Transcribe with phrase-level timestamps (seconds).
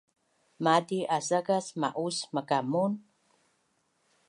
[0.63, 2.91] Mati asakas ma’us makamun?